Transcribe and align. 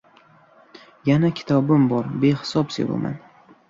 Yana 1.11 1.31
kitobim 1.41 1.87
bor 1.95 2.11
behisob 2.25 2.79
sevaman 2.79 3.19